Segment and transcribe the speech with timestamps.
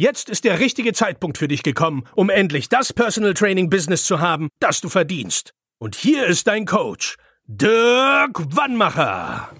[0.00, 4.18] Jetzt ist der richtige Zeitpunkt für dich gekommen, um endlich das Personal Training Business zu
[4.18, 5.52] haben, das du verdienst.
[5.78, 9.50] Und hier ist dein Coach, Dirk Wannmacher.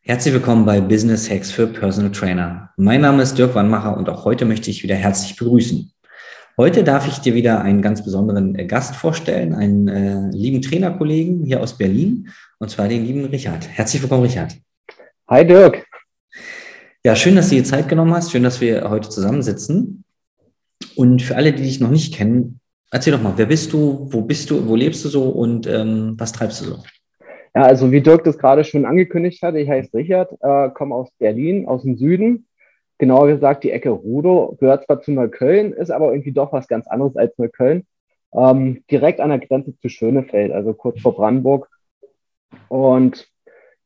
[0.00, 2.70] Herzlich willkommen bei Business Hacks für Personal Trainer.
[2.76, 5.92] Mein Name ist Dirk Wannmacher und auch heute möchte ich wieder herzlich begrüßen.
[6.56, 11.44] Heute darf ich dir wieder einen ganz besonderen äh, Gast vorstellen, einen äh, lieben Trainerkollegen
[11.44, 13.68] hier aus Berlin, und zwar den lieben Richard.
[13.68, 14.56] Herzlich willkommen, Richard.
[15.28, 15.86] Hi Dirk.
[17.06, 18.32] Ja, schön, dass du dir Zeit genommen hast.
[18.32, 20.04] Schön, dass wir heute zusammensitzen.
[20.96, 24.22] Und für alle, die dich noch nicht kennen, erzähl doch mal, wer bist du, wo
[24.22, 26.82] bist du, wo lebst du so und ähm, was treibst du so?
[27.54, 31.10] Ja, also wie Dirk das gerade schon angekündigt hat, ich heiße Richard, äh, komme aus
[31.18, 32.46] Berlin, aus dem Süden.
[32.96, 36.86] Genauer gesagt, die Ecke Rudo gehört zwar zu Neukölln, ist aber irgendwie doch was ganz
[36.86, 37.84] anderes als Neukölln.
[38.32, 41.68] Ähm, direkt an der Grenze zu Schönefeld, also kurz vor Brandenburg.
[42.68, 43.28] Und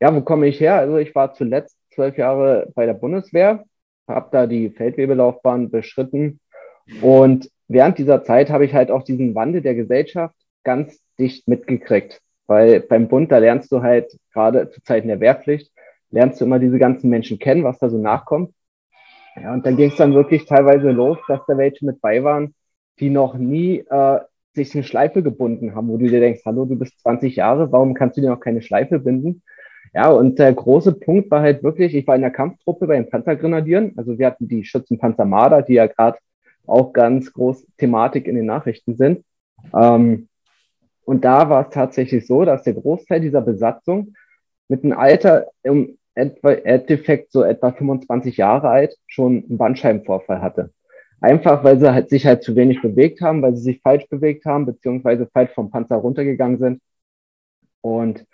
[0.00, 0.77] ja, wo komme ich her?
[0.77, 3.65] Also ich war zuletzt zwölf Jahre bei der Bundeswehr,
[4.07, 6.39] habe da die Feldwebelaufbahn beschritten.
[7.03, 12.21] Und während dieser Zeit habe ich halt auch diesen Wandel der Gesellschaft ganz dicht mitgekriegt.
[12.47, 15.73] Weil beim Bund, da lernst du halt gerade zu Zeiten der Wehrpflicht,
[16.11, 18.55] lernst du immer diese ganzen Menschen kennen, was da so nachkommt.
[19.35, 22.55] Ja, und dann ging es dann wirklich teilweise los, dass da welche mit bei waren,
[23.01, 24.21] die noch nie äh,
[24.55, 27.95] sich eine Schleife gebunden haben, wo du dir denkst, hallo, du bist 20 Jahre, warum
[27.95, 29.43] kannst du dir noch keine Schleife binden?
[29.94, 33.08] Ja, und der große Punkt war halt wirklich, ich war in der Kampftruppe bei den
[33.08, 33.94] Panzergrenadieren.
[33.97, 36.19] Also wir hatten die Schützenpanzer Marder, die ja gerade
[36.67, 39.25] auch ganz groß Thematik in den Nachrichten sind.
[39.75, 40.28] Ähm,
[41.05, 44.15] und da war es tatsächlich so, dass der Großteil dieser Besatzung
[44.69, 50.71] mit einem Alter im Endeffekt so etwa 25 Jahre alt schon einen Bandscheibenvorfall hatte.
[51.21, 54.44] Einfach, weil sie halt sich halt zu wenig bewegt haben, weil sie sich falsch bewegt
[54.44, 56.82] haben, beziehungsweise falsch vom Panzer runtergegangen sind.
[57.81, 58.25] Und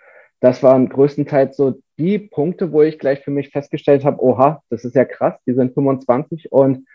[0.45, 4.85] das waren größtenteils so die Punkte, wo ich gleich für mich festgestellt habe, oha, das
[4.85, 6.85] ist ja krass, die sind 25 und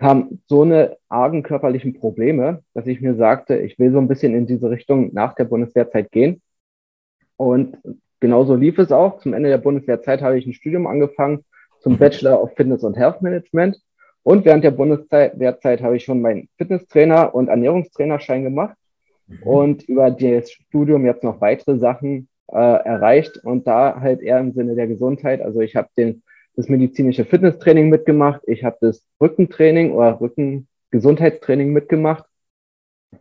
[0.00, 4.34] haben so eine argen körperlichen Probleme, dass ich mir sagte, ich will so ein bisschen
[4.34, 6.42] in diese Richtung nach der Bundeswehrzeit gehen.
[7.36, 7.78] Und
[8.18, 9.20] genauso lief es auch.
[9.20, 11.44] Zum Ende der Bundeswehrzeit habe ich ein Studium angefangen
[11.78, 13.80] zum Bachelor of Fitness und Health Management.
[14.24, 18.76] Und während der Bundeswehrzeit habe ich schon meinen Fitnesstrainer und Ernährungstrainerschein gemacht
[19.28, 19.42] mhm.
[19.44, 24.52] und über das Studium jetzt noch weitere Sachen äh, erreicht und da halt eher im
[24.52, 25.40] Sinne der Gesundheit.
[25.40, 26.22] Also ich habe den
[26.54, 32.24] das medizinische Fitnesstraining mitgemacht, ich habe das Rückentraining oder Rückengesundheitstraining mitgemacht.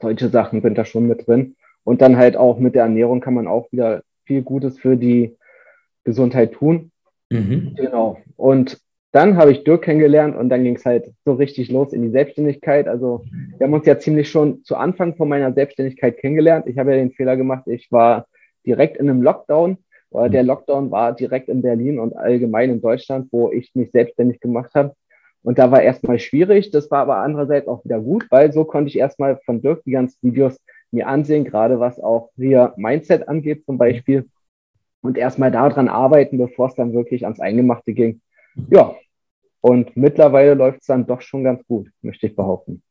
[0.02, 1.56] Solche Sachen sind da schon mit drin.
[1.84, 5.38] Und dann halt auch mit der Ernährung kann man auch wieder viel Gutes für die
[6.04, 6.92] Gesundheit tun.
[7.30, 7.74] Mhm.
[7.76, 8.18] Genau.
[8.36, 8.80] Und
[9.12, 12.12] dann habe ich Dirk kennengelernt und dann ging es halt so richtig los in die
[12.12, 12.88] Selbstständigkeit.
[12.88, 13.26] Also
[13.58, 16.68] wir haben uns ja ziemlich schon zu Anfang von meiner Selbstständigkeit kennengelernt.
[16.68, 18.28] Ich habe ja den Fehler gemacht, ich war
[18.66, 19.78] direkt in einem Lockdown.
[20.10, 24.40] Oder der Lockdown war direkt in Berlin und allgemein in Deutschland, wo ich mich selbstständig
[24.42, 24.94] gemacht habe.
[25.44, 26.72] Und da war erstmal schwierig.
[26.72, 29.92] Das war aber andererseits auch wieder gut, weil so konnte ich erstmal von Dirk die
[29.92, 30.58] ganzen Videos
[30.92, 34.28] mir ansehen, gerade was auch hier Mindset angeht zum Beispiel.
[35.02, 38.22] Und erstmal daran arbeiten, bevor es dann wirklich ans Eingemachte ging.
[38.70, 38.96] Ja,
[39.62, 42.84] und mittlerweile läuft es dann doch schon ganz gut, möchte ich behaupten.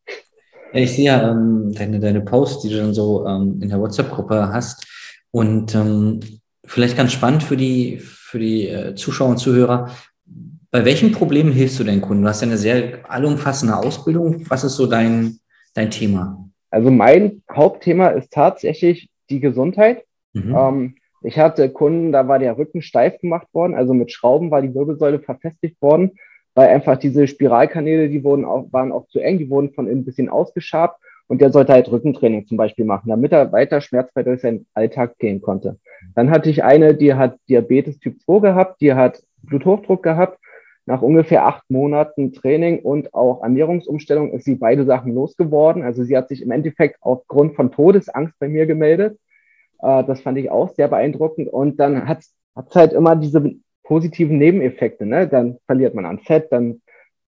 [0.72, 4.52] Ich sehe ja ähm, deine, deine Posts, die du dann so ähm, in der WhatsApp-Gruppe
[4.52, 4.86] hast.
[5.32, 6.20] Und ähm,
[6.64, 9.90] vielleicht ganz spannend für die, für die äh, Zuschauer und Zuhörer.
[10.70, 12.22] Bei welchen Problemen hilfst du den Kunden?
[12.22, 14.44] Du hast ja eine sehr allumfassende Ausbildung.
[14.48, 15.38] Was ist so dein,
[15.74, 16.48] dein Thema?
[16.70, 20.04] Also mein Hauptthema ist tatsächlich die Gesundheit.
[20.32, 20.54] Mhm.
[20.56, 24.62] Ähm, ich hatte Kunden, da war der Rücken steif gemacht worden, also mit Schrauben war
[24.62, 26.12] die Wirbelsäule verfestigt worden,
[26.54, 30.00] weil einfach diese Spiralkanäle, die wurden auch, waren auch zu eng, die wurden von innen
[30.00, 34.24] ein bisschen ausgeschabt und der sollte halt Rückentraining zum Beispiel machen, damit er weiter schmerzfrei
[34.24, 35.78] durch seinen Alltag gehen konnte.
[36.16, 40.40] Dann hatte ich eine, die hat Diabetes Typ 2 gehabt, die hat Bluthochdruck gehabt.
[40.86, 45.84] Nach ungefähr acht Monaten Training und auch Ernährungsumstellung ist sie beide Sachen losgeworden.
[45.84, 49.16] Also sie hat sich im Endeffekt aufgrund von Todesangst bei mir gemeldet.
[49.82, 51.46] Äh, das fand ich auch sehr beeindruckend.
[51.46, 52.34] Und dann hat es
[52.74, 53.54] halt immer diese
[53.84, 55.06] positiven Nebeneffekte.
[55.06, 55.28] Ne?
[55.28, 56.82] Dann verliert man an Fett, dann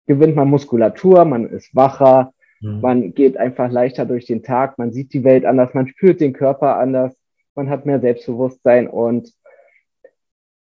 [0.06, 2.80] gewinnt man Muskulatur, man ist wacher, Mhm.
[2.80, 6.32] Man geht einfach leichter durch den Tag, man sieht die Welt anders, man spürt den
[6.32, 7.14] Körper anders,
[7.54, 9.32] man hat mehr Selbstbewusstsein und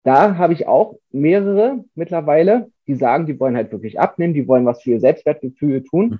[0.04, 4.66] da habe ich auch mehrere mittlerweile, die sagen, die wollen halt wirklich abnehmen, die wollen
[4.66, 6.20] was für ihr Selbstwertgefühl tun.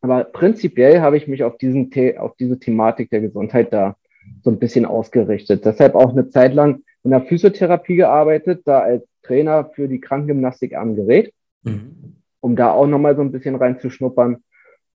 [0.00, 3.96] Aber prinzipiell habe ich mich auf, diesen The auf diese Thematik der Gesundheit da
[4.44, 5.64] so ein bisschen ausgerichtet.
[5.64, 10.76] Deshalb auch eine Zeit lang in der Physiotherapie gearbeitet, da als Trainer für die Krankengymnastik
[10.76, 11.32] am Gerät,
[11.64, 12.16] mhm.
[12.40, 14.44] um da auch nochmal so ein bisschen reinzuschnuppern.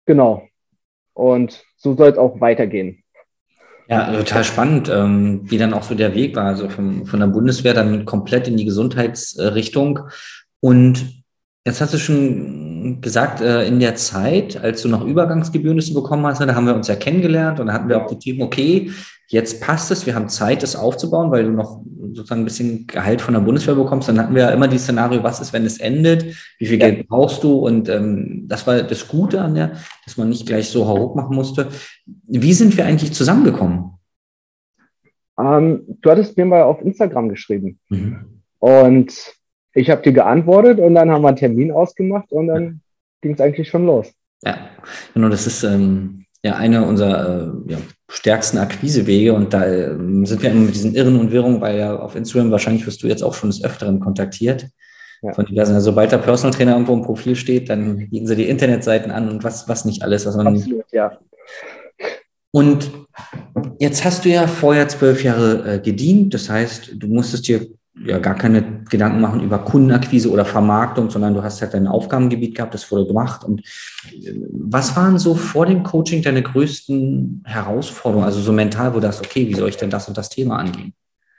[0.05, 0.43] Genau.
[1.13, 3.03] Und so soll es auch weitergehen.
[3.87, 7.27] Ja, total spannend, ähm, wie dann auch so der Weg war, also vom, von der
[7.27, 9.99] Bundeswehr dann komplett in die Gesundheitsrichtung.
[10.61, 11.23] Und
[11.65, 16.39] jetzt hast du schon gesagt, äh, in der Zeit, als du noch Übergangsgebühren bekommen hast,
[16.39, 18.91] da haben wir uns ja kennengelernt und da hatten wir auch die Themen, okay,
[19.31, 21.81] Jetzt passt es, wir haben Zeit, das aufzubauen, weil du noch
[22.13, 24.09] sozusagen ein bisschen Gehalt von der Bundeswehr bekommst.
[24.09, 26.25] Dann hatten wir ja immer die Szenario, was ist, wenn es endet?
[26.59, 26.89] Wie viel ja.
[26.89, 27.53] Geld brauchst du?
[27.53, 29.71] Und ähm, das war das Gute an der,
[30.05, 31.67] dass man nicht gleich so hoch machen musste.
[32.05, 33.91] Wie sind wir eigentlich zusammengekommen?
[35.39, 37.79] Ähm, du hattest mir mal auf Instagram geschrieben.
[37.89, 38.41] Mhm.
[38.59, 39.13] Und
[39.73, 42.71] ich habe dir geantwortet und dann haben wir einen Termin ausgemacht und dann ja.
[43.21, 44.11] ging es eigentlich schon los.
[44.43, 44.57] Ja,
[45.13, 47.77] genau, das ist ähm, ja eine unserer äh, ja,
[48.11, 49.87] stärksten Akquisewege und da äh,
[50.25, 53.07] sind wir immer mit diesen Irren und Wirrungen, weil ja auf Instagram wahrscheinlich wirst du
[53.07, 54.67] jetzt auch schon des Öfteren kontaktiert.
[55.21, 55.33] Ja.
[55.33, 58.49] Von diversen, also sobald der Personal Trainer irgendwo im Profil steht, dann bieten sie die
[58.49, 60.25] Internetseiten an und was, was nicht alles.
[60.25, 61.19] Was man Absolut, ja.
[62.51, 62.91] Und
[63.79, 68.19] jetzt hast du ja vorher zwölf Jahre äh, gedient, das heißt, du musstest dir ja
[68.19, 72.73] gar keine Gedanken machen über Kundenakquise oder Vermarktung, sondern du hast halt dein Aufgabengebiet gehabt,
[72.73, 73.43] das wurde gemacht.
[73.43, 73.61] Und
[74.11, 79.25] äh, was waren so vor dem Coaching deine größten Herausforderungen, also so mental, wo dachtest,
[79.25, 80.93] okay, wie soll ich denn das und das Thema angehen?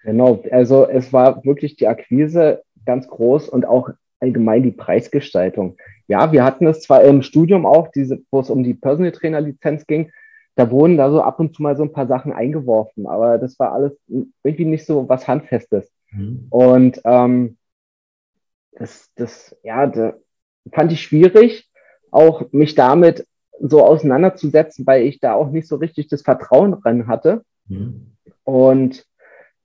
[0.04, 3.90] Genau, also es war wirklich die Akquise ganz groß und auch
[4.20, 5.76] allgemein die Preisgestaltung.
[6.08, 9.40] Ja, wir hatten es zwar im Studium auch, diese, wo es um die Personal Trainer
[9.40, 10.10] Lizenz ging,
[10.54, 13.58] da wurden da so ab und zu mal so ein paar Sachen eingeworfen, aber das
[13.58, 13.92] war alles
[14.44, 15.90] irgendwie nicht so was Handfestes.
[16.12, 16.46] Mhm.
[16.50, 17.56] Und ähm,
[18.72, 20.14] das, das, ja, da
[20.72, 21.68] fand ich schwierig,
[22.10, 23.26] auch mich damit
[23.60, 27.44] so auseinanderzusetzen, weil ich da auch nicht so richtig das Vertrauen dran hatte.
[27.68, 28.16] Mhm.
[28.44, 29.06] Und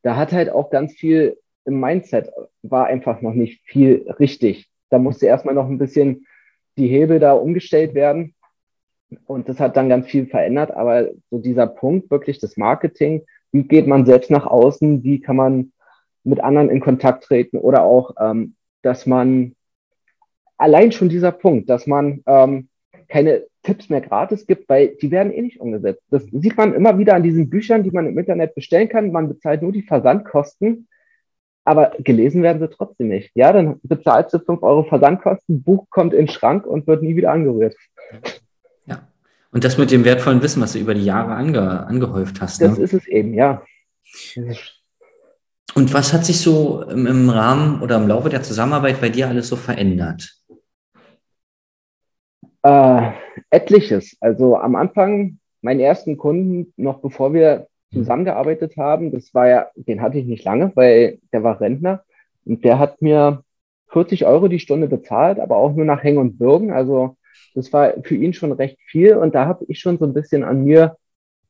[0.04, 2.30] da hat halt auch ganz viel im Mindset,
[2.62, 4.70] war einfach noch nicht viel richtig.
[4.90, 6.26] Da musste erstmal noch ein bisschen
[6.78, 8.36] die Hebel da umgestellt werden.
[9.26, 10.72] Und das hat dann ganz viel verändert.
[10.72, 15.36] Aber so dieser Punkt, wirklich das Marketing, wie geht man selbst nach außen, wie kann
[15.36, 15.72] man
[16.28, 19.56] mit anderen in Kontakt treten oder auch, ähm, dass man
[20.58, 22.70] allein schon dieser Punkt, dass man ähm,
[23.08, 26.04] keine Tipps mehr gratis gibt, weil die werden eh nicht umgesetzt.
[26.10, 29.12] Das sieht man immer wieder an diesen Büchern, die man im Internet bestellen kann.
[29.12, 30.88] Man bezahlt nur die Versandkosten,
[31.64, 33.32] aber gelesen werden sie trotzdem nicht.
[33.36, 37.16] Ja, dann bezahlst du 5 Euro Versandkosten, Buch kommt in den Schrank und wird nie
[37.16, 37.76] wieder angerührt.
[38.86, 39.08] Ja.
[39.52, 42.62] Und das mit dem wertvollen Wissen, was du über die Jahre ange angehäuft hast.
[42.62, 42.84] Das ne?
[42.84, 43.64] ist es eben, ja.
[45.76, 49.48] Und was hat sich so im, Rahmen oder im Laufe der Zusammenarbeit bei dir alles
[49.48, 50.34] so verändert?
[52.64, 53.12] Äh,
[53.50, 54.18] etliches.
[54.20, 60.02] Also am Anfang, meinen ersten Kunden, noch bevor wir zusammengearbeitet haben, das war ja, den
[60.02, 62.04] hatte ich nicht lange, weil der war Rentner
[62.46, 63.44] und der hat mir
[63.90, 66.72] 40 Euro die Stunde bezahlt, aber auch nur nach Hängen und Bürgen.
[66.72, 67.16] Also
[67.56, 70.44] das war für ihn schon recht viel und da habe ich schon so ein bisschen
[70.44, 70.98] an mir,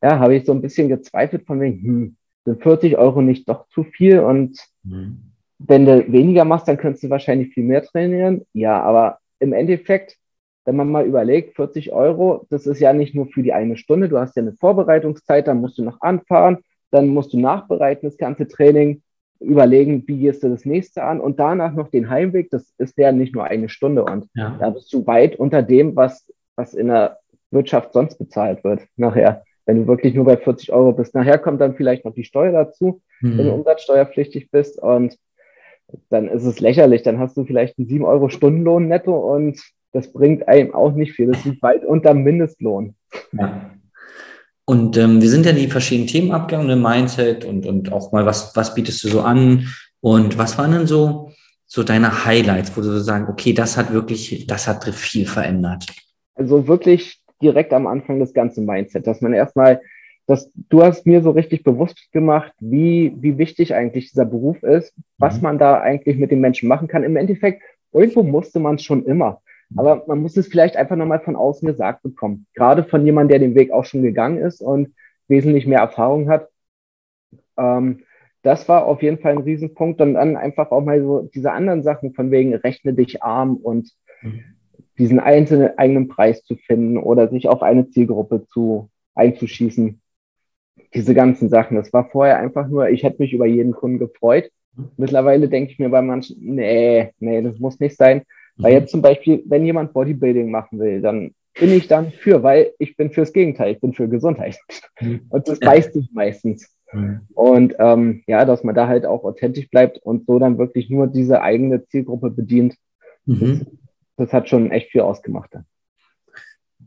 [0.02, 2.17] ja, habe ich so ein bisschen gezweifelt von wegen, hm,
[2.48, 5.34] sind 40 Euro nicht doch zu viel und mhm.
[5.60, 8.46] wenn du weniger machst, dann könntest du wahrscheinlich viel mehr trainieren.
[8.54, 10.18] Ja, aber im Endeffekt,
[10.64, 14.08] wenn man mal überlegt, 40 Euro, das ist ja nicht nur für die eine Stunde,
[14.08, 18.18] du hast ja eine Vorbereitungszeit, dann musst du noch anfahren, dann musst du nachbereiten, das
[18.18, 19.02] ganze Training,
[19.40, 23.12] überlegen, wie gehst du das nächste an und danach noch den Heimweg, das ist ja
[23.12, 24.56] nicht nur eine Stunde und ja.
[24.60, 27.20] da bist du weit unter dem, was, was in der
[27.52, 31.14] Wirtschaft sonst bezahlt wird nachher wenn du wirklich nur bei 40 Euro bist.
[31.14, 33.38] Nachher kommt dann vielleicht noch die Steuer dazu, mhm.
[33.38, 33.60] wenn du mhm.
[33.60, 35.16] umsatzsteuerpflichtig bist und
[36.10, 37.04] dann ist es lächerlich.
[37.04, 41.14] Dann hast du vielleicht einen 7 Euro Stundenlohn netto und das bringt einem auch nicht
[41.14, 41.28] viel.
[41.28, 42.96] Das liegt weit unter Mindestlohn.
[43.34, 43.72] Ja.
[44.66, 48.26] Und ähm, wir sind ja die verschiedenen Themen abgegangen, im Mindset und, und auch mal,
[48.26, 49.68] was, was bietest du so an?
[50.02, 51.32] Und was waren denn so,
[51.66, 55.86] so deine Highlights, wo du so sagen, okay, das hat wirklich, das hat viel verändert?
[56.36, 59.82] Also wirklich direkt am Anfang das ganze Mindset, dass man erstmal,
[60.26, 64.94] dass du hast mir so richtig bewusst gemacht, wie, wie wichtig eigentlich dieser Beruf ist,
[65.18, 65.44] was mhm.
[65.44, 67.04] man da eigentlich mit den Menschen machen kann.
[67.04, 67.62] Im Endeffekt,
[67.94, 69.42] irgendwo musste man es schon immer.
[69.76, 72.48] Aber man muss es vielleicht einfach nochmal von außen gesagt bekommen.
[72.54, 74.94] Gerade von jemandem, der den Weg auch schon gegangen ist und
[75.28, 76.50] wesentlich mehr Erfahrung hat.
[77.58, 78.04] Ähm,
[78.44, 80.00] das war auf jeden Fall ein Riesenpunkt.
[80.00, 83.92] Und dann einfach auch mal so diese anderen Sachen von wegen rechne dich arm und
[84.22, 84.57] mhm
[84.98, 90.02] diesen einzelnen eigenen Preis zu finden oder sich auf eine Zielgruppe zu einzuschießen.
[90.94, 91.76] Diese ganzen Sachen.
[91.76, 94.50] Das war vorher einfach nur, ich hätte mich über jeden Kunden gefreut.
[94.96, 98.24] Mittlerweile denke ich mir bei manchen, nee, nee, das muss nicht sein.
[98.56, 98.64] Mhm.
[98.64, 102.72] Weil jetzt zum Beispiel, wenn jemand Bodybuilding machen will, dann bin ich dann für, weil
[102.78, 104.58] ich bin fürs Gegenteil, ich bin für Gesundheit.
[105.02, 105.22] Mhm.
[105.30, 106.76] Und das weiß ich meistens.
[106.94, 107.22] Mhm.
[107.34, 111.08] Und ähm, ja, dass man da halt auch authentisch bleibt und so dann wirklich nur
[111.08, 112.76] diese eigene Zielgruppe bedient,
[113.26, 113.66] mhm.
[114.18, 115.52] Das, hat schon echt viel ausgemacht.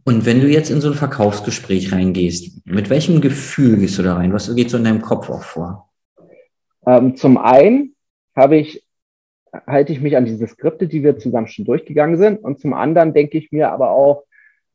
[0.05, 4.15] Und wenn du jetzt in so ein Verkaufsgespräch reingehst, mit welchem Gefühl gehst du da
[4.15, 4.33] rein?
[4.33, 5.91] Was geht so in deinem Kopf auch vor?
[6.87, 7.95] Ähm, zum einen
[8.35, 8.85] habe ich,
[9.67, 12.43] halte ich mich an diese Skripte, die wir zusammen schon durchgegangen sind.
[12.43, 14.25] Und zum anderen denke ich mir aber auch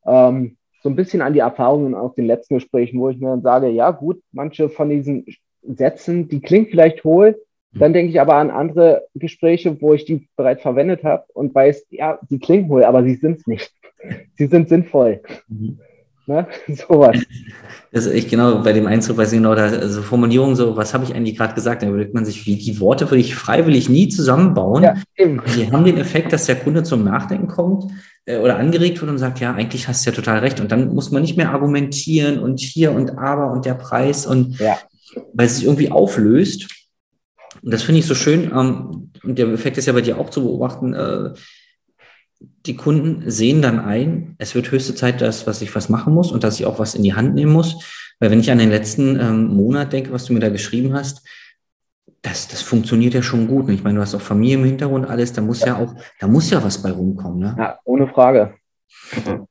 [0.05, 3.41] ähm, so ein bisschen an die Erfahrungen aus den letzten Gesprächen, wo ich mir dann
[3.41, 5.25] sage, ja gut, manche von diesen
[5.63, 7.41] Sätzen, die klingen vielleicht hohl.
[7.77, 11.87] Dann denke ich aber an andere Gespräche, wo ich die bereits verwendet habe und weiß,
[11.89, 13.71] ja, die klingen hohl, aber sie sind es nicht.
[14.37, 15.21] Sie sind sinnvoll.
[15.47, 15.79] Mhm.
[16.27, 16.47] Ne?
[16.67, 17.17] Sowas.
[17.91, 20.93] Das ist echt genau bei dem Einzug, weiß ich genau, da also Formulierung so, was
[20.93, 21.83] habe ich eigentlich gerade gesagt?
[21.83, 24.83] Da überlegt man sich, wie die Worte würde ich freiwillig nie zusammenbauen.
[24.83, 27.91] Ja, die haben den Effekt, dass der Kunde zum Nachdenken kommt
[28.25, 30.59] äh, oder angeregt wird und sagt, ja, eigentlich hast du ja total recht.
[30.59, 34.59] Und dann muss man nicht mehr argumentieren und hier und aber und der Preis und
[34.59, 34.77] ja.
[35.33, 36.67] weil es sich irgendwie auflöst.
[37.61, 38.51] Und das finde ich so schön.
[38.53, 40.93] Ähm, und der Effekt ist ja bei dir auch zu beobachten.
[40.93, 41.33] Äh,
[42.65, 46.31] die Kunden sehen dann ein, es wird höchste Zeit, dass was ich was machen muss
[46.31, 47.75] und dass ich auch was in die Hand nehmen muss.
[48.19, 51.25] Weil wenn ich an den letzten ähm, Monat denke, was du mir da geschrieben hast,
[52.21, 53.69] das, das funktioniert ja schon gut.
[53.69, 56.27] Ich meine, du hast auch Familie im Hintergrund, alles, da muss ja, ja auch, da
[56.27, 57.39] muss ja was bei rumkommen.
[57.39, 57.55] Ne?
[57.57, 58.55] Ja, ohne Frage.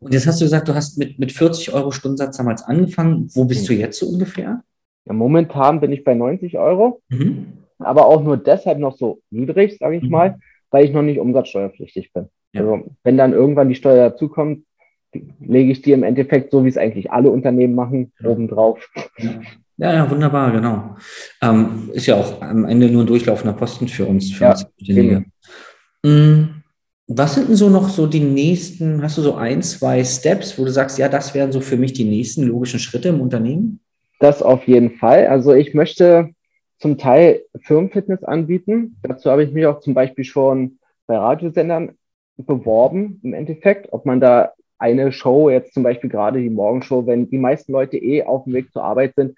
[0.01, 3.29] Und jetzt hast du gesagt, du hast mit, mit 40 Euro Stundensatz damals angefangen.
[3.35, 3.67] Wo bist mhm.
[3.67, 4.63] du jetzt so ungefähr?
[5.05, 7.64] Ja, momentan bin ich bei 90 Euro, mhm.
[7.79, 10.11] Aber auch nur deshalb noch so niedrig, sage ich mhm.
[10.11, 10.39] mal,
[10.71, 12.29] weil ich noch nicht umsatzsteuerpflichtig bin.
[12.53, 12.63] Ja.
[12.63, 14.65] Also wenn dann irgendwann die Steuer dazukommt,
[15.41, 18.31] lege ich die im Endeffekt, so wie es eigentlich alle Unternehmen machen, ja.
[18.31, 18.89] obendrauf.
[19.77, 20.97] Ja, ja, wunderbar, genau.
[21.43, 24.67] Ähm, ist ja auch am Ende nur ein durchlaufender Posten für uns, für ja, uns
[24.79, 25.23] genau.
[26.05, 26.63] Mm,
[27.09, 30.65] was sind denn so noch so die nächsten, hast du so ein, zwei Steps, wo
[30.65, 33.81] du sagst, ja, das wären so für mich die nächsten logischen Schritte im Unternehmen?
[34.21, 35.27] Das auf jeden Fall.
[35.27, 36.31] Also ich möchte
[36.79, 38.97] zum Teil Firmenfitness anbieten.
[39.03, 41.97] Dazu habe ich mich auch zum Beispiel schon bei Radiosendern
[42.37, 47.31] beworben im Endeffekt, ob man da eine Show, jetzt zum Beispiel gerade die Morgenshow, wenn
[47.31, 49.37] die meisten Leute eh auf dem Weg zur Arbeit sind,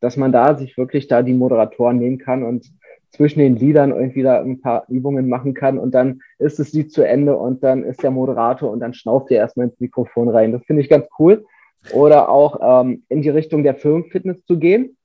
[0.00, 2.70] dass man da sich wirklich da die Moderatoren nehmen kann und
[3.10, 6.92] zwischen den Liedern irgendwie da ein paar Übungen machen kann und dann ist das Lied
[6.92, 10.52] zu Ende und dann ist der Moderator und dann schnauft er erstmal ins Mikrofon rein.
[10.52, 11.44] Das finde ich ganz cool.
[11.92, 14.96] Oder auch ähm, in die Richtung der Firmenfitness zu gehen.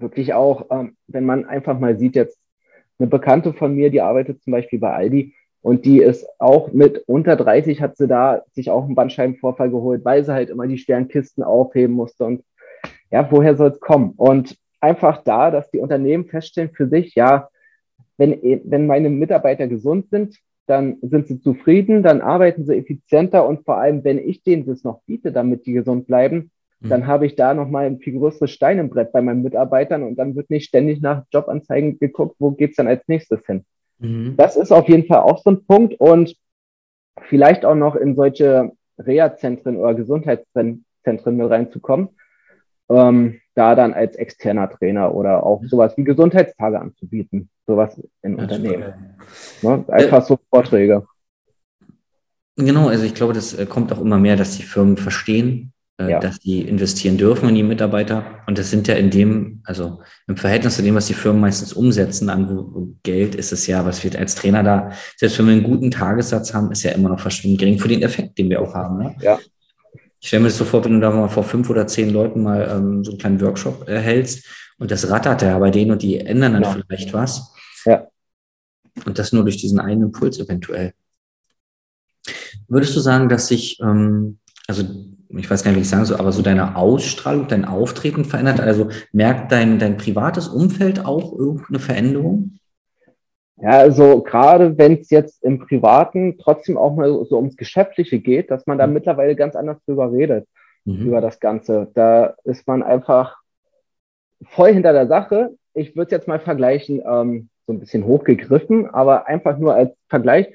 [0.00, 2.38] Wirklich auch, ähm, wenn man einfach mal sieht, jetzt
[2.98, 7.04] eine Bekannte von mir, die arbeitet zum Beispiel bei Aldi, und die ist auch mit
[7.06, 10.78] unter 30 hat sie da sich auch einen Bandscheibenvorfall geholt, weil sie halt immer die
[10.78, 12.24] schweren Kisten aufheben musste.
[12.24, 12.42] Und
[13.10, 14.14] ja, woher soll es kommen?
[14.16, 17.48] Und einfach da, dass die Unternehmen feststellen für sich, ja,
[18.16, 23.64] wenn, wenn meine Mitarbeiter gesund sind, dann sind sie zufrieden, dann arbeiten sie effizienter und
[23.64, 26.50] vor allem, wenn ich denen das noch biete, damit die gesund bleiben.
[26.88, 30.16] Dann habe ich da nochmal ein viel größeres Stein im Brett bei meinen Mitarbeitern und
[30.16, 33.64] dann wird nicht ständig nach Jobanzeigen geguckt, wo geht's dann als nächstes hin.
[33.98, 34.34] Mhm.
[34.36, 36.34] Das ist auf jeden Fall auch so ein Punkt und
[37.28, 42.08] vielleicht auch noch in solche Reha-Zentren oder Gesundheitszentren mit reinzukommen,
[42.88, 45.68] ähm, da dann als externer Trainer oder auch mhm.
[45.68, 48.94] sowas wie Gesundheitstage anzubieten, sowas in ja, Unternehmen.
[49.60, 49.84] Ne?
[49.88, 51.06] Einfach so Vorträge.
[52.56, 55.79] Genau, also ich glaube, das äh, kommt auch immer mehr, dass die Firmen verstehen, äh,
[56.08, 56.20] ja.
[56.20, 58.24] dass die investieren dürfen in die Mitarbeiter.
[58.46, 61.72] Und das sind ja in dem, also im Verhältnis zu dem, was die Firmen meistens
[61.72, 65.64] umsetzen an Geld, ist es ja, was wir als Trainer da, selbst wenn wir einen
[65.64, 68.74] guten Tagessatz haben, ist ja immer noch verschwindend gering für den Effekt, den wir auch
[68.74, 68.98] haben.
[68.98, 69.16] Ne?
[69.20, 69.38] Ja.
[70.20, 72.42] Ich stelle mir das so vor, wenn du da mal vor fünf oder zehn Leuten
[72.42, 74.46] mal ähm, so einen kleinen Workshop erhältst
[74.78, 76.72] und das rattert ja bei denen und die ändern dann ja.
[76.72, 77.52] vielleicht was.
[77.84, 78.06] Ja.
[79.04, 80.92] Und das nur durch diesen einen Impuls eventuell.
[82.68, 84.84] Würdest du sagen, dass sich, ähm, also
[85.36, 88.60] ich weiß gar nicht, wie ich sagen soll, aber so deine Ausstrahlung, dein Auftreten verändert?
[88.60, 92.58] Also merkt dein, dein privates Umfeld auch irgendeine Veränderung?
[93.62, 98.50] Ja, also gerade wenn es jetzt im Privaten trotzdem auch mal so ums Geschäftliche geht,
[98.50, 98.94] dass man da mhm.
[98.94, 100.48] mittlerweile ganz anders drüber redet,
[100.84, 101.06] mhm.
[101.06, 101.88] über das Ganze.
[101.94, 103.36] Da ist man einfach
[104.42, 105.50] voll hinter der Sache.
[105.74, 109.92] Ich würde es jetzt mal vergleichen, ähm, so ein bisschen hochgegriffen, aber einfach nur als
[110.08, 110.48] Vergleich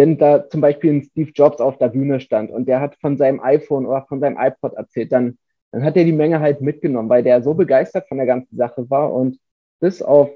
[0.00, 3.18] wenn da zum Beispiel ein Steve Jobs auf der Bühne stand und der hat von
[3.18, 5.36] seinem iPhone oder von seinem iPod erzählt, dann,
[5.72, 8.88] dann hat er die Menge halt mitgenommen, weil der so begeistert von der ganzen Sache
[8.88, 9.38] war und
[9.78, 10.30] bis auf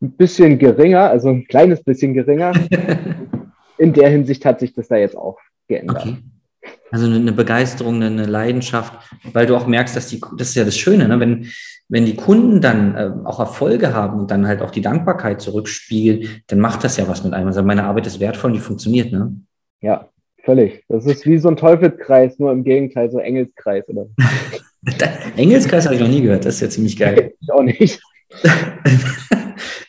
[0.00, 2.52] ein bisschen geringer, also ein kleines bisschen geringer,
[3.78, 6.06] in der Hinsicht hat sich das da jetzt auch geändert.
[6.06, 6.16] Okay.
[6.92, 8.92] Also eine Begeisterung, eine Leidenschaft,
[9.32, 11.18] weil du auch merkst, dass die, das ist ja das Schöne, ne?
[11.18, 11.48] wenn,
[11.92, 16.42] wenn die Kunden dann äh, auch Erfolge haben und dann halt auch die Dankbarkeit zurückspiegeln,
[16.46, 17.48] dann macht das ja was mit einem.
[17.48, 19.36] Also meine Arbeit ist wertvoll und die funktioniert, ne?
[19.82, 20.08] Ja,
[20.42, 20.84] völlig.
[20.88, 24.06] Das ist wie so ein Teufelskreis, nur im Gegenteil, so Engelskreis, oder?
[25.36, 27.34] Engelskreis habe ich noch nie gehört, das ist ja ziemlich geil.
[27.40, 28.00] Ich auch nicht.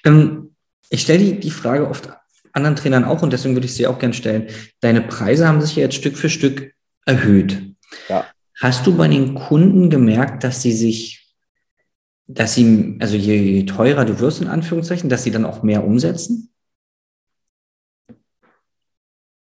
[0.05, 0.55] Ähm,
[0.89, 2.10] ich stelle die, die Frage oft
[2.51, 4.48] anderen Trainern auch und deswegen würde ich sie auch gerne stellen.
[4.81, 6.74] Deine Preise haben sich ja jetzt Stück für Stück
[7.05, 7.62] erhöht.
[8.10, 8.25] Ja.
[8.60, 11.23] Hast du bei den Kunden gemerkt, dass sie sich,
[12.27, 15.86] dass sie, also je, je teurer du wirst, in Anführungszeichen, dass sie dann auch mehr
[15.86, 16.50] umsetzen?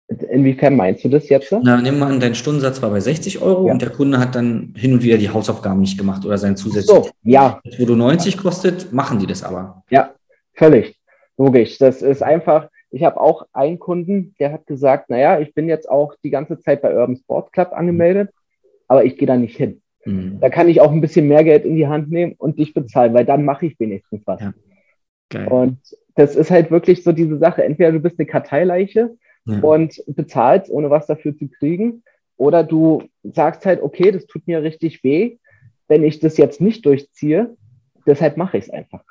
[0.08, 1.51] Inwiefern meinst du das jetzt?
[1.63, 3.74] Na, nimm mal an, dein Stundensatz war bei 60 Euro ja.
[3.74, 7.05] und der Kunde hat dann hin und wieder die Hausaufgaben nicht gemacht oder sein zusätzliches.
[7.05, 7.62] So, ja.
[7.77, 9.84] Wo du 90 kostet, machen die das aber.
[9.89, 10.13] Ja,
[10.53, 10.96] völlig.
[11.38, 11.77] Logisch.
[11.77, 15.89] Das ist einfach, ich habe auch einen Kunden, der hat gesagt, naja, ich bin jetzt
[15.89, 18.29] auch die ganze Zeit bei Urban Sport Club angemeldet,
[18.88, 19.83] aber ich gehe da nicht hin.
[20.05, 20.39] Mhm.
[20.39, 23.13] Da kann ich auch ein bisschen mehr Geld in die Hand nehmen und dich bezahlen,
[23.13, 24.41] weil dann mache ich wenigstens was.
[24.41, 25.48] Ja.
[25.48, 25.79] Und
[26.15, 27.63] das ist halt wirklich so diese Sache.
[27.63, 29.60] Entweder du bist eine Karteileiche ja.
[29.60, 32.03] und bezahlst, ohne was dafür zu kriegen.
[32.38, 35.38] Oder du sagst halt, okay, das tut mir richtig weh,
[35.88, 37.55] wenn ich das jetzt nicht durchziehe.
[38.05, 39.03] Deshalb mache ich es einfach.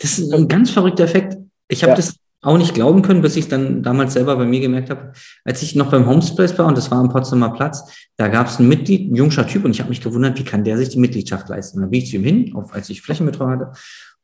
[0.00, 1.36] Das ist ein ganz verrückter Effekt.
[1.68, 1.96] Ich habe ja.
[1.96, 5.12] das auch nicht glauben können, bis ich dann damals selber bei mir gemerkt habe,
[5.44, 8.60] als ich noch beim Homespace war und das war am Potsdamer Platz, da gab es
[8.60, 10.98] ein Mitglied, ein jungscher Typ und ich habe mich gewundert, wie kann der sich die
[10.98, 11.80] Mitgliedschaft leisten?
[11.80, 13.72] Da bin ich zu ihm hin, auf, als ich Flächenbetreuung hatte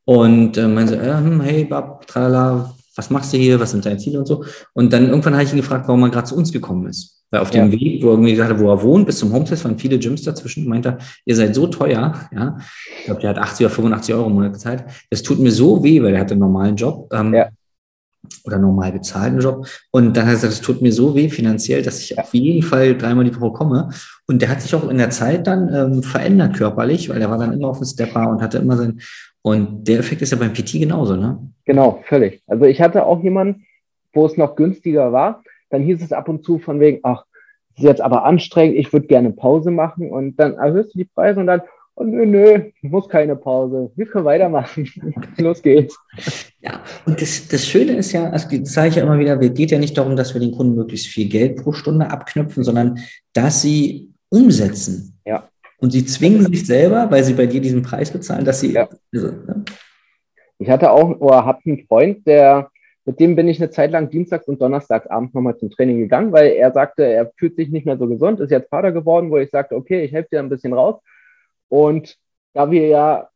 [0.04, 3.98] und äh, meinte, äh, hm, hey Bab, tralala, was machst du hier, was sind deine
[3.98, 4.44] Ziele und so.
[4.72, 7.24] Und dann irgendwann habe ich ihn gefragt, warum er gerade zu uns gekommen ist.
[7.30, 7.80] Weil auf dem ja.
[7.80, 10.22] Weg, wo er irgendwie gesagt hat, wo er wohnt, bis zum Homeless waren viele Gyms
[10.22, 12.58] dazwischen, meinte er, ihr seid so teuer, ja.
[12.98, 14.84] Ich glaube, der hat 80 oder 85 Euro im Monat gezahlt.
[15.08, 17.12] Das tut mir so weh, weil er hatte einen normalen Job.
[17.12, 17.48] Ähm, ja.
[18.44, 19.66] Oder normal bezahlten Job.
[19.90, 22.62] Und dann hat er gesagt, es tut mir so weh finanziell, dass ich auf jeden
[22.62, 23.90] Fall dreimal die Woche komme.
[24.26, 27.38] Und der hat sich auch in der Zeit dann ähm, verändert körperlich, weil er war
[27.38, 29.00] dann immer auf dem Stepper und hatte immer sein,
[29.42, 31.38] und der Effekt ist ja beim PT genauso, ne?
[31.64, 32.42] Genau, völlig.
[32.46, 33.66] Also ich hatte auch jemanden,
[34.12, 35.42] wo es noch günstiger war.
[35.70, 37.24] Dann hieß es ab und zu von wegen, ach,
[37.76, 40.10] ist jetzt aber anstrengend, ich würde gerne Pause machen.
[40.10, 41.62] Und dann erhöhst du die Preise und dann,
[41.94, 43.90] oh, nö, nö, muss keine Pause.
[43.96, 44.88] Wir können weitermachen.
[45.38, 45.98] Los geht's.
[46.60, 49.54] Ja, und das, das Schöne ist ja, also das sage ich ja immer wieder, es
[49.54, 52.98] geht ja nicht darum, dass wir den Kunden möglichst viel Geld pro Stunde abknüpfen, sondern
[53.32, 55.18] dass sie umsetzen.
[55.24, 55.48] Ja.
[55.78, 58.72] Und sie zwingen sich selber, weil sie bei dir diesen Preis bezahlen, dass sie.
[58.72, 58.88] Ja.
[59.12, 59.64] Also, ne?
[60.58, 62.70] Ich hatte auch oder habe einen Freund, der
[63.04, 66.30] mit dem bin ich eine Zeit lang dienstags und donnerstags abends nochmal zum Training gegangen,
[66.30, 69.38] weil er sagte, er fühlt sich nicht mehr so gesund, ist jetzt Vater geworden, wo
[69.38, 71.00] ich sagte, okay, ich helfe dir ein bisschen raus.
[71.72, 72.18] Und
[72.52, 73.30] da wir ja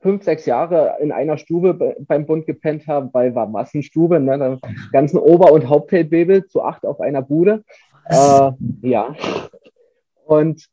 [0.00, 4.58] fünf, sechs Jahre in einer Stube beim Bund gepennt haben, weil war Massenstube, ne,
[4.92, 7.64] ganzen Ober- und Hauptfeldwebel zu acht auf einer Bude.
[8.06, 9.14] Äh, ja.
[10.24, 10.68] Und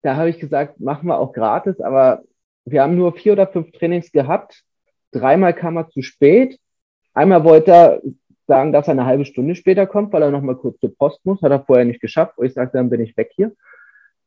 [0.00, 2.22] da habe ich gesagt, machen wir auch gratis, aber
[2.64, 4.62] wir haben nur vier oder fünf Trainings gehabt.
[5.12, 6.58] Dreimal kam er zu spät.
[7.12, 8.02] Einmal wollte er
[8.46, 11.20] sagen, dass er eine halbe Stunde später kommt, weil er noch mal kurz zur Post
[11.26, 11.42] muss.
[11.42, 12.38] Hat er vorher nicht geschafft.
[12.38, 13.52] Und ich sagte, dann bin ich weg hier.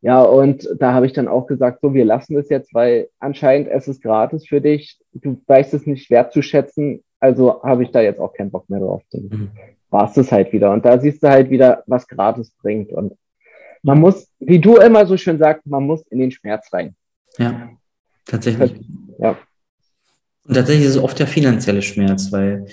[0.01, 3.67] Ja, und da habe ich dann auch gesagt, so, wir lassen es jetzt, weil anscheinend
[3.67, 4.97] es ist gratis für dich.
[5.13, 7.03] Du weißt es nicht wertzuschätzen.
[7.19, 9.03] Also habe ich da jetzt auch keinen Bock mehr drauf.
[9.11, 9.51] Dann mhm.
[9.89, 10.71] war es das halt wieder.
[10.71, 12.93] Und da siehst du halt wieder, was gratis bringt.
[12.93, 13.17] Und
[13.83, 16.95] man muss, wie du immer so schön sagst, man muss in den Schmerz rein.
[17.37, 17.69] Ja,
[18.25, 18.79] tatsächlich.
[19.17, 19.37] Ja.
[20.45, 22.67] Und tatsächlich ist es oft der finanzielle Schmerz, weil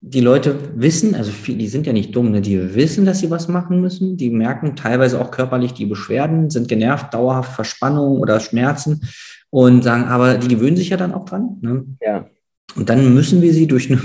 [0.00, 2.40] die Leute wissen, also die sind ja nicht dumm, ne?
[2.40, 4.16] die wissen, dass sie was machen müssen.
[4.16, 9.02] Die merken teilweise auch körperlich die Beschwerden, sind genervt, dauerhaft Verspannung oder Schmerzen
[9.50, 11.58] und sagen, aber die gewöhnen sich ja dann auch dran.
[11.62, 11.84] Ne?
[12.00, 12.26] Ja.
[12.76, 14.00] Und dann müssen wir sie durch, eine,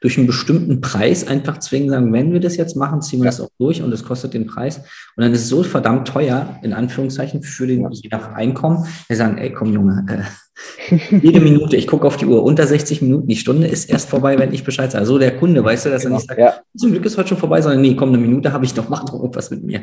[0.00, 3.40] durch einen bestimmten Preis einfach zwingen, sagen, wenn wir das jetzt machen, ziehen wir das
[3.40, 4.78] auch durch und es kostet den Preis.
[5.16, 8.86] Und dann ist es so verdammt teuer, in Anführungszeichen, für den, je nach Einkommen.
[9.08, 10.22] Wir sagen, ey, komm, Junge, äh,
[11.22, 14.38] jede Minute, ich gucke auf die Uhr, unter 60 Minuten, die Stunde ist erst vorbei,
[14.38, 15.06] wenn ich Bescheid sage.
[15.06, 16.16] So der Kunde, weißt du, dass genau.
[16.16, 16.60] er nicht sagt, ja.
[16.76, 19.04] zum Glück ist heute schon vorbei, sondern nee, komm, eine Minute habe ich noch, mach
[19.04, 19.82] doch irgendwas mit mir.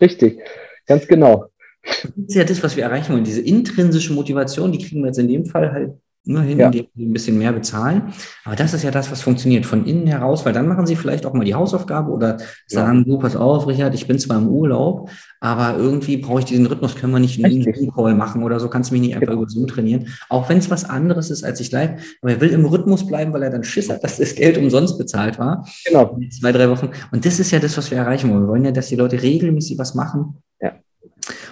[0.00, 0.40] Richtig,
[0.86, 1.46] ganz genau.
[1.82, 3.24] Das ist ja das, was wir erreichen wollen.
[3.24, 5.92] Diese intrinsische Motivation, die kriegen wir jetzt in dem Fall halt
[6.24, 6.70] nur hin, ja.
[6.70, 8.12] sie ein bisschen mehr bezahlen.
[8.44, 11.24] Aber das ist ja das, was funktioniert von innen heraus, weil dann machen sie vielleicht
[11.24, 13.04] auch mal die Hausaufgabe oder sagen, ja.
[13.04, 16.96] du, pass auf, Richard, ich bin zwar im Urlaub, aber irgendwie brauche ich diesen Rhythmus,
[16.96, 19.42] können wir nicht einen Zoom-Call machen oder so, kannst du mich nicht einfach genau.
[19.42, 20.08] über Zoom trainieren.
[20.28, 23.32] Auch wenn es was anderes ist, als ich live, aber er will im Rhythmus bleiben,
[23.32, 25.66] weil er dann Schiss hat, dass das Geld umsonst bezahlt war.
[25.86, 26.18] Genau.
[26.30, 26.90] Zwei, drei Wochen.
[27.10, 28.42] Und das ist ja das, was wir erreichen wollen.
[28.42, 30.42] Wir wollen ja, dass die Leute regelmäßig was machen.
[30.60, 30.72] Ja.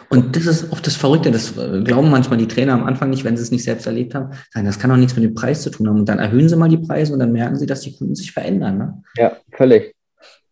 [0.09, 3.25] Und das ist oft das Verrückte, das äh, glauben manchmal die Trainer am Anfang nicht,
[3.25, 5.63] wenn sie es nicht selbst erlebt haben, sagen, das kann doch nichts mit dem Preis
[5.63, 5.99] zu tun haben.
[5.99, 8.33] Und dann erhöhen sie mal die Preise und dann merken sie, dass die Kunden sich
[8.33, 8.79] verändern.
[8.79, 9.03] Ne?
[9.17, 9.95] Ja, völlig.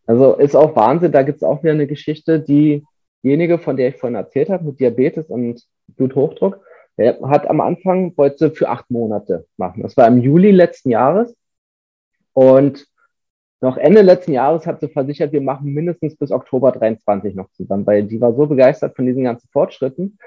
[0.07, 3.97] Also ist auch Wahnsinn, da gibt es auch wieder eine Geschichte, diejenige, von der ich
[3.97, 5.63] vorhin erzählt habe, mit Diabetes und
[5.97, 6.61] Bluthochdruck,
[6.99, 9.83] der hat am Anfang, wollte für acht Monate machen.
[9.83, 11.35] Das war im Juli letzten Jahres.
[12.33, 12.87] Und
[13.65, 17.87] noch Ende letzten Jahres hat sie versichert, wir machen mindestens bis Oktober 23 noch zusammen,
[17.87, 20.19] weil die war so begeistert von diesen ganzen Fortschritten.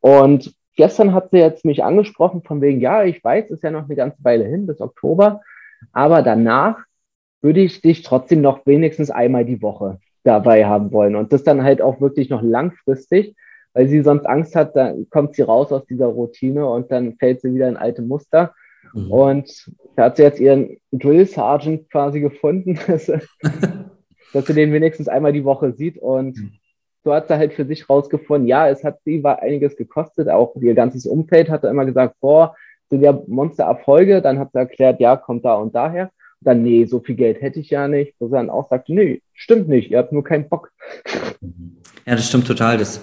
[0.00, 3.86] Und gestern hat sie jetzt mich angesprochen von wegen, ja, ich weiß, ist ja noch
[3.86, 5.40] eine ganze Weile hin bis Oktober,
[5.92, 6.76] aber danach
[7.40, 11.64] würde ich dich trotzdem noch wenigstens einmal die Woche dabei haben wollen und das dann
[11.64, 13.34] halt auch wirklich noch langfristig,
[13.72, 17.40] weil sie sonst Angst hat, dann kommt sie raus aus dieser Routine und dann fällt
[17.40, 18.54] sie wieder in alte Muster.
[18.94, 19.10] Mhm.
[19.10, 23.06] Und da hat sie jetzt ihren Drill Sergeant quasi gefunden, dass,
[24.32, 26.52] dass sie den wenigstens einmal die Woche sieht und mhm
[27.04, 30.54] so hat sie halt für sich rausgefunden, ja, es hat sie war einiges gekostet, auch
[30.56, 32.54] ihr ganzes Umfeld hat immer gesagt, boah,
[32.90, 36.10] sind ja Monstererfolge, dann hat sie erklärt, ja, kommt da und daher.
[36.40, 38.14] Und dann, nee, so viel Geld hätte ich ja nicht.
[38.18, 40.70] Wo sie dann auch sagt, nee, stimmt nicht, ihr habt nur keinen Bock.
[42.04, 42.78] Ja, das stimmt total.
[42.78, 43.02] Das,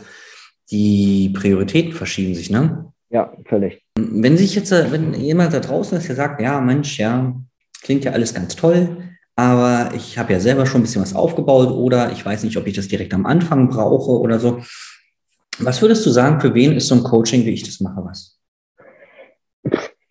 [0.69, 2.91] die Prioritäten verschieben sich, ne?
[3.09, 3.81] Ja, völlig.
[4.23, 7.35] Wenn sich jetzt, wenn jemand da draußen ist, der sagt, ja, Mensch, ja,
[7.81, 8.97] klingt ja alles ganz toll,
[9.35, 12.67] aber ich habe ja selber schon ein bisschen was aufgebaut oder ich weiß nicht, ob
[12.67, 14.59] ich das direkt am Anfang brauche oder so.
[15.59, 18.39] Was würdest du sagen, für wen ist so ein Coaching, wie ich das mache, was?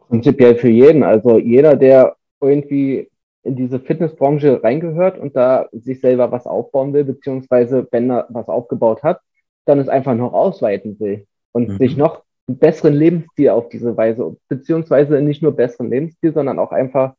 [0.08, 1.02] Prinzipiell für jeden.
[1.02, 3.10] Also jeder, der irgendwie
[3.42, 8.48] in diese Fitnessbranche reingehört und da sich selber was aufbauen will, beziehungsweise wenn er was
[8.48, 9.20] aufgebaut hat,
[9.64, 11.78] dann es einfach noch ausweiten will und mhm.
[11.78, 16.72] sich noch einen besseren Lebensstil auf diese Weise, beziehungsweise nicht nur besseren Lebensstil, sondern auch
[16.72, 17.14] einfach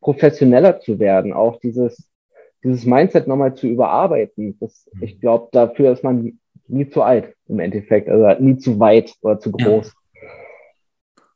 [0.00, 2.08] professioneller zu werden, auch dieses,
[2.62, 4.56] dieses Mindset nochmal zu überarbeiten.
[4.60, 5.02] Das, mhm.
[5.02, 6.38] ich glaube, dafür ist man
[6.68, 9.92] nie zu alt im Endeffekt, also nie zu weit oder zu groß.
[10.14, 10.20] Ja.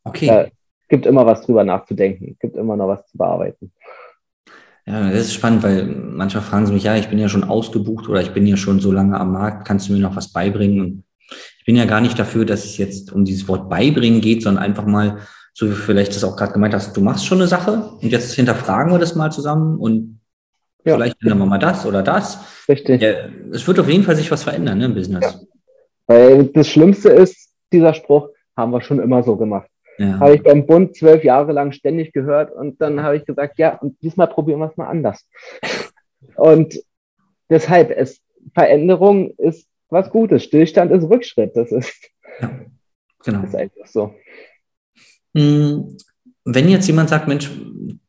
[0.04, 0.26] Okay.
[0.26, 0.46] Da
[0.88, 3.72] gibt immer was drüber nachzudenken, gibt immer noch was zu bearbeiten.
[4.84, 8.08] Ja, das ist spannend, weil manchmal fragen sie mich, ja, ich bin ja schon ausgebucht
[8.08, 10.80] oder ich bin ja schon so lange am Markt, kannst du mir noch was beibringen?
[10.80, 11.01] Und
[11.62, 14.64] ich bin ja gar nicht dafür, dass es jetzt um dieses Wort beibringen geht, sondern
[14.64, 15.18] einfach mal
[15.54, 18.34] so wie vielleicht das auch gerade gemeint hast, du machst schon eine Sache und jetzt
[18.34, 20.18] hinterfragen wir das mal zusammen und
[20.84, 20.94] ja.
[20.94, 22.38] vielleicht ändern wir mal das oder das.
[22.68, 23.00] Richtig.
[23.00, 23.10] Ja,
[23.52, 25.22] es wird auf jeden Fall sich was verändern ne, im Business.
[25.22, 25.40] Ja.
[26.08, 29.68] Weil das Schlimmste ist, dieser Spruch, haben wir schon immer so gemacht.
[29.98, 30.18] Ja.
[30.18, 33.76] Habe ich beim Bund zwölf Jahre lang ständig gehört und dann habe ich gesagt, ja,
[33.76, 35.28] und diesmal probieren wir es mal anders.
[36.34, 36.74] Und
[37.48, 38.20] deshalb, es,
[38.52, 40.44] Veränderung ist was Gutes.
[40.44, 41.54] Stillstand ist Rückschritt.
[41.54, 42.50] Das ist, ja,
[43.24, 43.40] genau.
[43.42, 44.14] Das ist einfach so.
[45.36, 45.96] Hm,
[46.44, 47.50] wenn jetzt jemand sagt, Mensch,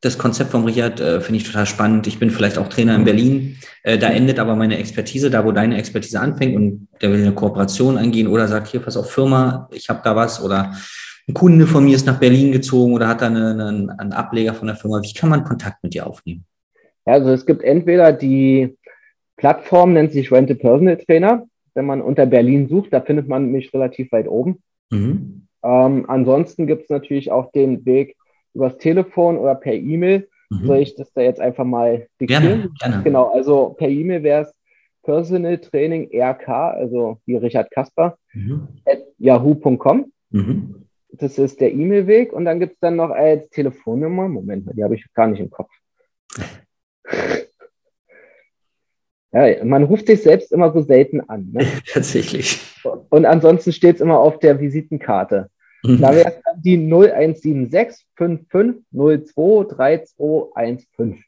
[0.00, 3.02] das Konzept vom Richard äh, finde ich total spannend, ich bin vielleicht auch Trainer in
[3.02, 3.06] mhm.
[3.06, 7.20] Berlin, äh, da endet aber meine Expertise, da wo deine Expertise anfängt und der will
[7.20, 10.74] eine Kooperation eingehen oder sagt, hier, pass auf, Firma, ich habe da was oder
[11.26, 14.52] ein Kunde von mir ist nach Berlin gezogen oder hat da eine, eine, einen Ableger
[14.52, 15.00] von der Firma.
[15.02, 16.44] Wie kann man Kontakt mit dir aufnehmen?
[17.06, 18.76] Ja, also es gibt entweder die
[19.36, 21.46] Plattform, nennt sich Rente Personal Trainer.
[21.74, 24.62] Wenn man unter Berlin sucht, da findet man mich relativ weit oben.
[24.90, 25.46] Mhm.
[25.62, 28.16] Ähm, ansonsten gibt es natürlich auch den Weg
[28.54, 30.28] übers Telefon oder per E-Mail.
[30.50, 30.66] Mhm.
[30.66, 32.42] Soll ich das da jetzt einfach mal diktieren?
[32.42, 33.02] Gerne, gerne.
[33.02, 34.54] Genau, also per E-Mail wäre es
[35.02, 38.68] Personal Training RK, also wie Richard Kasper, mhm.
[38.86, 40.12] at yahoo.com.
[40.30, 40.86] Mhm.
[41.12, 44.82] Das ist der E-Mail-Weg und dann gibt es dann noch als Telefonnummer, Moment mal, die
[44.82, 45.70] habe ich gar nicht im Kopf.
[49.34, 51.50] Ja, man ruft sich selbst immer so selten an.
[51.52, 51.66] Ne?
[51.92, 52.60] Tatsächlich.
[53.10, 55.50] Und ansonsten steht es immer auf der Visitenkarte.
[55.82, 56.00] Mhm.
[56.00, 61.24] Da wäre es dann die 0176 5502 3215.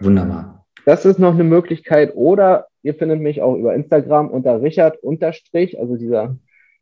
[0.00, 0.66] Wunderbar.
[0.84, 2.14] Das ist noch eine Möglichkeit.
[2.14, 6.36] Oder ihr findet mich auch über Instagram unter Richard Unterstrich, also dieser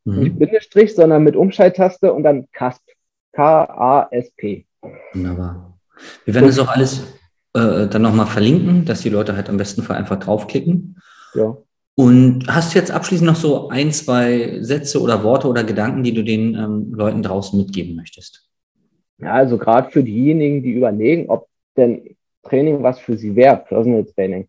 [0.04, 0.18] mhm.
[0.18, 2.82] nicht Bindestrich, sondern mit Umschalttaste und dann Kasp.
[3.32, 4.64] K-A-S-P.
[5.12, 5.78] Wunderbar.
[6.24, 7.15] Wir werden das auch alles
[7.56, 11.00] äh, dann nochmal verlinken, dass die Leute halt am besten einfach draufklicken.
[11.34, 11.56] Ja.
[11.94, 16.12] Und hast du jetzt abschließend noch so ein, zwei Sätze oder Worte oder Gedanken, die
[16.12, 18.50] du den ähm, Leuten draußen mitgeben möchtest?
[19.18, 24.04] Ja, also gerade für diejenigen, die überlegen, ob denn Training was für sie wäre, Personal
[24.04, 24.46] Training.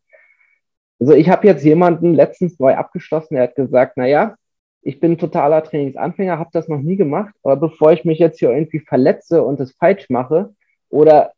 [0.99, 4.35] Also ich habe jetzt jemanden letztens neu abgeschlossen, der hat gesagt, naja,
[4.81, 8.51] ich bin totaler Trainingsanfänger, habe das noch nie gemacht, aber bevor ich mich jetzt hier
[8.51, 10.53] irgendwie verletze und es falsch mache
[10.89, 11.31] oder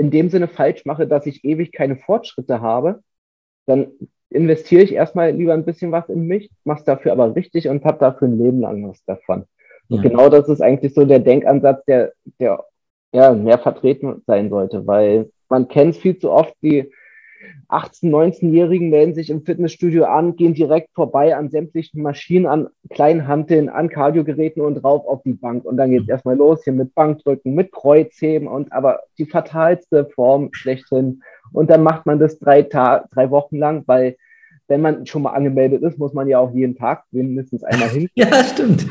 [0.00, 3.02] in dem Sinne falsch mache, dass ich ewig keine Fortschritte habe,
[3.66, 3.88] dann
[4.30, 7.84] investiere ich erstmal lieber ein bisschen was in mich, mache es dafür aber richtig und
[7.84, 9.44] habe dafür ein Leben lang was davon.
[9.88, 9.96] Ja.
[9.96, 12.64] Und genau das ist eigentlich so der Denkansatz, der, der
[13.12, 16.90] ja, mehr vertreten sein sollte, weil man kennt viel zu oft die,
[17.68, 23.26] 18-, 19-Jährigen melden sich im Fitnessstudio an, gehen direkt vorbei an sämtlichen Maschinen, an kleinen
[23.26, 25.64] Hanteln, an Kardiogeräten und rauf auf die Bank.
[25.64, 30.06] Und dann geht es erstmal los hier mit Bankdrücken, mit Kreuzheben und aber die fatalste
[30.06, 31.22] Form schlechthin.
[31.52, 34.16] Und dann macht man das drei, Ta drei Wochen lang, weil
[34.68, 38.08] wenn man schon mal angemeldet ist, muss man ja auch jeden Tag mindestens einmal hin.
[38.14, 38.86] ja, stimmt.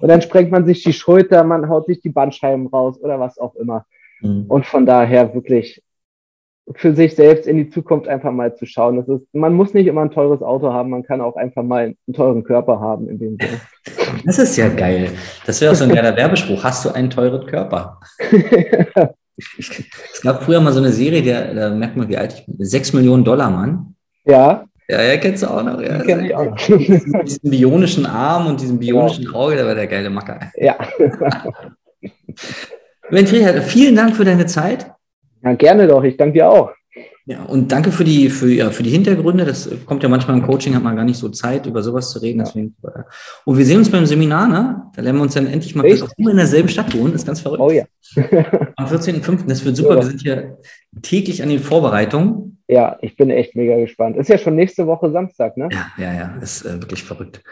[0.00, 3.38] Und dann sprengt man sich die Schulter, man haut sich die Bandscheiben raus oder was
[3.38, 3.84] auch immer.
[4.20, 4.44] Mhm.
[4.48, 5.82] Und von daher wirklich
[6.74, 8.96] für sich selbst in die Zukunft einfach mal zu schauen.
[8.96, 11.94] Das ist, man muss nicht immer ein teures Auto haben, man kann auch einfach mal
[12.06, 13.60] einen teuren Körper haben in dem Sinne.
[14.24, 15.10] Das ist ja geil.
[15.46, 16.64] Das wäre auch so ein geiler Werbespruch.
[16.64, 18.00] Hast du einen teuren Körper?
[19.36, 22.56] es gab früher mal so eine Serie, der, da merkt man, wie alt ich bin.
[22.64, 23.94] Sechs Millionen Dollar Mann.
[24.24, 24.64] Ja.
[24.88, 25.80] Ja, ja, kennst du auch noch.
[25.80, 26.56] Ja, kenn ich auch noch.
[26.56, 29.38] diesen bionischen Arm und diesen bionischen genau.
[29.38, 30.40] Auge, der war der geile Macker.
[30.56, 30.76] Ja.
[33.10, 34.90] Mensch, Richard, vielen Dank für deine Zeit.
[35.42, 36.02] Ja, gerne doch.
[36.04, 36.70] Ich danke dir auch.
[37.26, 39.44] Ja, und danke für die, für, ja, für die Hintergründe.
[39.44, 42.20] Das kommt ja manchmal im Coaching, hat man gar nicht so Zeit, über sowas zu
[42.20, 42.38] reden.
[42.38, 43.02] Deswegen, äh,
[43.44, 44.82] und wir sehen uns beim Seminar, ne?
[44.96, 46.06] Da lernen wir uns dann endlich mal Echt?
[46.16, 47.12] in derselben Stadt wohnen.
[47.12, 47.60] Das ist ganz verrückt.
[47.60, 47.84] Oh ja.
[48.76, 49.46] Am 14.05.
[49.46, 49.90] Das wird super.
[49.90, 49.96] Ja.
[49.96, 50.58] Wir sind hier
[51.02, 52.62] täglich an den Vorbereitungen.
[52.66, 54.16] Ja, ich bin echt mega gespannt.
[54.16, 55.68] Ist ja schon nächste Woche Samstag, ne?
[55.70, 56.34] Ja, ja, ja.
[56.40, 57.42] Ist äh, wirklich verrückt.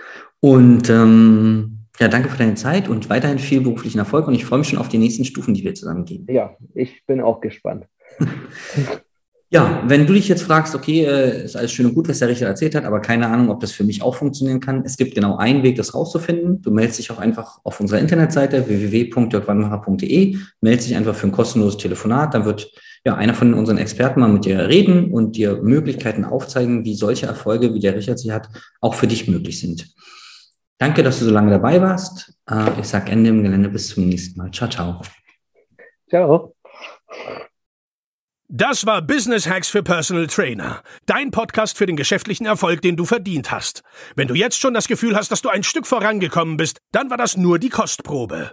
[0.41, 4.27] Und ähm, ja, danke für deine Zeit und weiterhin viel beruflichen Erfolg.
[4.29, 6.27] Und ich freue mich schon auf die nächsten Stufen, die wir zusammen gehen.
[6.31, 7.87] Ja, ich bin auch gespannt.
[9.49, 12.27] Ja, wenn du dich jetzt fragst, okay, äh, ist alles schön und gut, was der
[12.27, 14.83] Richter erzählt hat, aber keine Ahnung, ob das für mich auch funktionieren kann.
[14.85, 16.63] Es gibt genau einen Weg, das rauszufinden.
[16.63, 21.77] Du meldest dich auch einfach auf unserer Internetseite www.dirkwannmacher.de, meldest dich einfach für ein kostenloses
[21.77, 22.35] Telefonat.
[22.35, 22.73] Dann wird
[23.05, 27.27] ja einer von unseren Experten mal mit dir reden und dir Möglichkeiten aufzeigen, wie solche
[27.27, 28.49] Erfolge, wie der Richard sie hat,
[28.81, 29.95] auch für dich möglich sind.
[30.79, 32.35] Danke, dass du so lange dabei warst.
[32.51, 33.69] Äh, ich sage Ende im Gelände.
[33.69, 34.51] Bis zum nächsten Mal.
[34.51, 35.01] Ciao, ciao.
[36.09, 36.55] Ciao.
[38.49, 40.83] Das war Business Hacks für Personal Trainer.
[41.05, 43.83] Dein Podcast für den geschäftlichen Erfolg, den du verdient hast.
[44.15, 47.17] Wenn du jetzt schon das Gefühl hast, dass du ein Stück vorangekommen bist, dann war
[47.17, 48.53] das nur die Kostprobe.